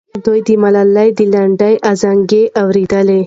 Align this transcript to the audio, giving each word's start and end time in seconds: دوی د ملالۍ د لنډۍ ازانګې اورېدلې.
دوی 0.25 0.39
د 0.47 0.49
ملالۍ 0.61 1.09
د 1.17 1.19
لنډۍ 1.33 1.73
ازانګې 1.91 2.43
اورېدلې. 2.61 3.19